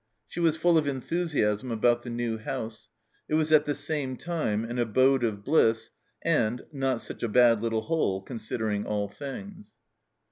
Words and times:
She 0.25 0.39
was 0.39 0.57
full 0.57 0.79
of 0.79 0.87
enthusiasm 0.87 1.69
about 1.69 2.01
the 2.01 2.09
new 2.09 2.39
house; 2.39 2.87
it 3.29 3.35
was 3.35 3.51
at 3.51 3.65
the 3.67 3.75
same 3.75 4.17
time 4.17 4.65
an" 4.65 4.79
abode 4.79 5.23
of 5.23 5.43
bliss," 5.43 5.91
and" 6.23 6.65
not 6.83 7.01
such 7.01 7.21
a 7.21 7.29
bad 7.29 7.61
little 7.61 7.81
hole 7.81 8.19
considering 8.23 8.83
all 8.83 9.07
things." 9.07 9.75